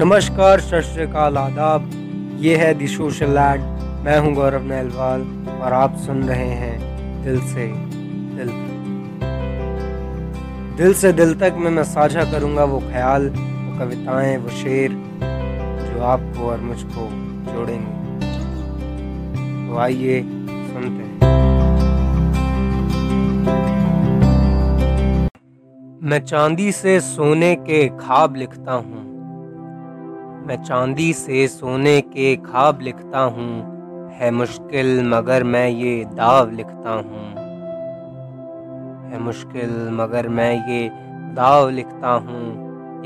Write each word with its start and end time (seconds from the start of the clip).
नमस्कार, 0.00 0.60
सत 0.60 1.14
आदाब। 1.16 1.90
ये 2.40 2.56
है 2.56 2.72
दी 2.74 2.86
सोशल 2.88 3.30
लैंड 3.30 3.62
मैं 4.04 4.18
हूँ 4.18 4.32
गौरव 4.34 4.62
नहलवाल 4.64 5.22
और 5.62 5.72
आप 5.72 5.96
सुन 5.96 6.22
रहे 6.24 6.46
हैं 6.60 7.24
दिल 7.24 7.40
से 7.40 7.66
दिल। 8.36 8.52
दिल 10.76 10.94
से 10.94 11.12
दिल 11.12 11.34
तक 11.34 11.56
में 11.56 11.70
मैं 11.70 11.84
साझा 11.84 12.24
करूँगा 12.32 12.64
वो 12.64 12.78
ख्याल, 12.80 13.28
वो 13.28 13.78
कविताएँ, 13.78 14.36
वो 14.36 14.48
शेर 14.48 14.90
जो 15.90 16.02
आपको 16.04 16.48
और 16.50 16.60
मुझको 16.60 17.08
जोड़ेंगे। 17.52 18.30
तो 19.68 19.78
आइए 19.78 20.20
सुनते 20.22 21.02
हैं। 21.02 21.18
मैं 26.02 26.24
चांदी 26.24 26.72
से 26.72 27.00
सोने 27.00 27.54
के 27.54 27.88
खाब 27.98 28.36
लिखता 28.36 28.72
हूँ। 28.72 29.09
मैं 30.46 30.56
चांदी 30.64 31.12
से 31.12 31.46
सोने 31.48 32.00
के 32.00 32.36
खाब 32.36 32.80
लिखता 32.80 33.20
हूँ, 33.20 34.10
है 34.12 34.30
मुश्किल 34.30 35.08
मगर 35.08 35.44
मैं 35.44 35.68
ये 35.68 36.04
दाव 36.04 36.50
लिखता 36.50 36.90
हूँ। 36.90 37.28
है 39.10 39.18
मुश्किल 39.18 39.70
मगर 39.92 40.28
मैं 40.28 40.52
ये 40.68 40.88
दाव 41.34 41.68
लिखता 41.68 42.10
हूँ, 42.10 42.42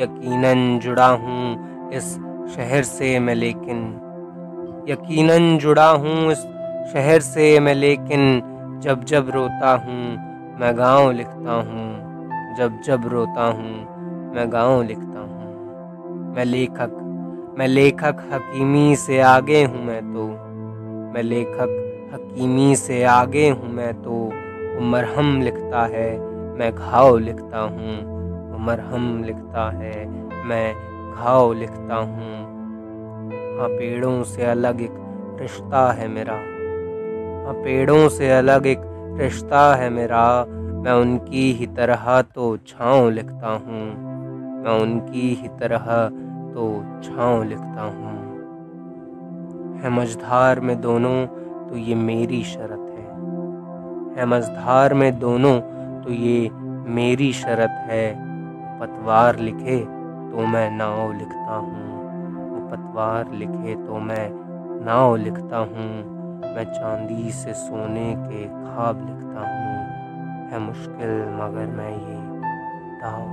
यकीनन 0.01 0.79
जुड़ा 0.79 1.09
हूँ 1.09 1.91
इस 1.93 2.15
शहर 2.57 2.83
से 2.83 3.19
मैं 3.19 3.35
लेकिन, 3.35 3.85
यकीनन 4.89 5.59
जुड़ा 5.59 5.91
हूँ 5.91 6.31
इस 6.33 6.39
शहर 6.93 7.21
से 7.21 7.61
मैं 7.61 7.75
लेकिन, 7.75 8.41
जब 8.85 9.05
जब 9.05 9.31
रोता 9.31 9.73
हूँ 9.75 10.03
मैं 10.61 10.77
गाँव 10.79 11.11
लिखता 11.13 11.53
हूँ, 11.53 12.57
जब 12.57 12.81
जब 12.81 13.09
रोता 13.09 13.45
हूँ 13.45 14.33
मैं 14.35 14.53
गाँव 14.53 14.83
लिखता 14.83 15.21
हूँ। 15.21 16.35
मैं 16.37 16.45
लेखक 16.45 17.01
मैं 17.59 17.69
लेखक 17.69 18.17
हकीमी 18.33 18.97
से 18.97 19.21
आगे 19.21 19.65
हूँ 19.65 19.85
मैं 19.85 20.01
तो। 20.03 20.27
मैं 21.15 21.23
लेखक 21.23 22.11
हकीमी 22.15 22.77
से 22.77 23.05
आगे 23.05 23.51
हूँ 23.51 23.69
मैं 23.69 24.03
तो। 24.03 24.33
मरहम 24.81 25.43
लिखता 25.43 25.87
है, 25.87 26.19
मैं 26.59 26.75
घाव 26.75 27.19
लिखता 27.19 27.59
हूँ। 27.59 28.59
मरहम 28.59 29.25
लिखता 29.25 29.71
है, 29.71 30.09
मैं 30.45 30.75
घाव 31.15 31.53
लिखता 31.53 31.95
हूँ। 31.95 32.35
हाँ 33.59 33.69
पेड़ों 33.69 34.23
से 34.25 34.45
अलग 34.45 34.81
एक 34.81 34.97
रिश्ता 35.41 35.93
है 35.93 36.09
मेरा। 36.09 36.35
हाँ 37.47 37.55
पेड़ों 37.55 38.09
से 38.09 38.31
अलग 38.31 38.67
एक 38.67 38.81
रिश्ता 39.21 39.75
है 39.75 39.91
मेरा। 39.91 40.45
मैं 40.49 40.93
उनकी 40.93 41.53
ही 41.53 41.67
तरह 41.67 42.23
तो 42.23 42.57
छाँव 42.57 43.11
लिखता 43.11 43.49
हूँ। 43.49 43.85
मैं 44.65 44.81
उनकी 44.83 45.35
ही 45.35 45.49
तरह 45.49 46.11
तो 46.55 46.85
छाँव 47.05 47.43
लिखता 47.43 47.83
हूँ। 47.83 48.15
है 49.83 49.91
मझधार 49.91 50.61
में 50.61 50.81
दोनों 50.81 51.27
तो 51.69 51.77
ये 51.77 51.95
मेरी 51.95 52.43
शरत 52.45 52.85
है। 52.99 53.05
है 54.19 54.27
मझधार 54.27 54.95
में 54.95 55.19
दोनों 55.19 55.61
तो 56.03 56.13
ये 56.13 56.51
मेरी 56.89 57.33
शरत 57.33 57.83
है। 57.91 58.35
पतवार 58.81 59.39
लिखे 59.39 59.79
तो 59.81 60.47
मैं 60.47 60.71
नाव 60.71 61.13
लिखता 61.13 61.55
हूँ। 61.55 62.71
पतवार 62.71 63.33
लिखे 63.33 63.75
तो 63.75 63.99
मैं 63.99 64.29
नाव 64.85 65.17
लिखता 65.17 65.59
हूँ। 65.59 65.93
मैं 66.55 66.65
चांदी 66.65 67.31
से 67.31 67.53
सोने 67.55 68.15
के 68.17 68.45
ख्वाब 68.45 69.07
लिखता 69.07 69.41
हूँ। 69.41 70.51
है 70.51 70.59
मुश्किल 70.59 71.11
मगर 71.35 71.67
मैं 71.67 71.91
ये 71.91 72.19
दाव 73.01 73.27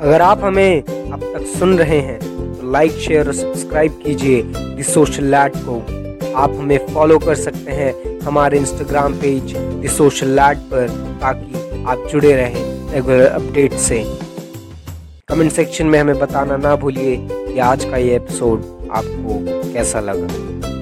अगर 0.00 0.22
आप 0.22 0.40
हमें 0.44 0.82
अब 0.82 1.20
तक 1.24 1.44
सुन 1.58 1.76
रहे 1.78 1.98
हैं 1.98 2.18
तो 2.56 2.70
लाइक 2.72 2.92
शेयर 2.92 3.26
और 3.26 3.34
सब्सक्राइब 3.34 3.92
कीजिए 4.04 4.42
दी 4.42 4.82
सोशल 4.82 5.24
लैट 5.24 5.52
को। 5.58 5.76
आप 6.36 6.50
हमें 6.50 6.86
फॉलो 6.86 7.18
कर 7.18 7.34
सकते 7.34 7.72
हैं 7.72 8.18
हमारे 8.20 8.58
Instagram 8.58 9.14
page 9.14 9.56
the 9.56 9.88
social 9.88 10.34
latte 10.40 10.58
पर, 10.72 10.88
ताकि 11.20 11.84
आप 11.88 12.06
जुड़े 12.12 12.32
रहें 12.32 12.92
रेगुलर 12.92 13.26
अपडेट 13.26 13.72
से। 13.80 14.04
कमेंट 15.28 15.52
सेक्शन 15.52 15.86
में 15.86 15.98
हमें 15.98 16.18
बताना 16.18 16.56
ना 16.56 16.76
भूलिए 16.76 17.16
कि 17.22 17.58
आज 17.58 17.84
का 17.84 17.96
ये 17.96 18.16
एपिसोड 18.16 18.88
आपको 18.92 19.42
कैसा 19.72 20.00
लगा। 20.00 20.75